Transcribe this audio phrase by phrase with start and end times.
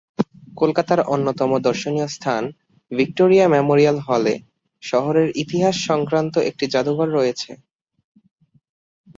[0.57, 2.43] কলকাতার অন্যতম দর্শনীয় স্থান
[2.91, 4.33] ভিক্টোরিয়া মেমোরিয়াল হলে
[4.83, 7.51] শহরের ইতিহাস-সংক্রান্ত একটি জাদুঘর রয়েছে।